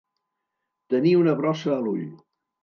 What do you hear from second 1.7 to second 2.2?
a l'ull.